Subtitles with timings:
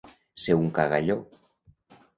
[0.45, 1.21] Ser un cagalló.